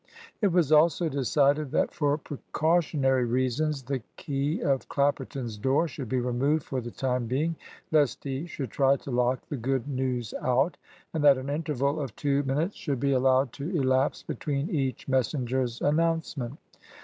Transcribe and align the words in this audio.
It 0.41 0.47
was 0.51 0.71
also 0.71 1.09
decided 1.09 1.69
that, 1.73 1.93
for 1.93 2.17
precautionary 2.17 3.23
reasons, 3.23 3.83
the 3.83 4.01
key 4.17 4.59
of 4.59 4.89
Clapperton's 4.89 5.59
door 5.59 5.87
should 5.87 6.09
be 6.09 6.19
removed 6.19 6.63
for 6.63 6.81
the 6.81 6.89
time 6.89 7.27
being, 7.27 7.55
lest 7.91 8.23
he 8.23 8.47
should 8.47 8.71
try 8.71 8.95
to 8.95 9.11
lock 9.11 9.47
the 9.49 9.57
good 9.57 9.87
news 9.87 10.33
out; 10.41 10.75
and 11.13 11.23
that 11.23 11.37
an 11.37 11.51
interval 11.51 11.99
of 12.01 12.15
two 12.15 12.41
minutes 12.41 12.77
should 12.77 12.99
be 12.99 13.11
allowed 13.13 13.53
to 13.53 13.69
elapse 13.79 14.23
between 14.23 14.71
each 14.71 15.07
messenger's 15.07 15.79
announcement. 15.81 16.57